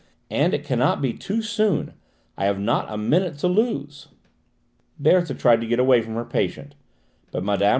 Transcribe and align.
And 0.31 0.55
it 0.55 0.63
cannot 0.63 0.99
be 0.99 1.13
too 1.13 1.43
soon! 1.43 1.93
I 2.35 2.45
have 2.45 2.57
not 2.59 2.91
a 2.91 2.97
minute 2.97 3.37
to 3.37 3.47
lose!" 3.47 4.07
Berthe 4.99 5.37
tried 5.37 5.61
to 5.61 5.67
get 5.67 5.77
away 5.77 6.01
from 6.01 6.15
her 6.15 6.25
patient, 6.25 6.73
but 7.29 7.43
Mme. 7.43 7.63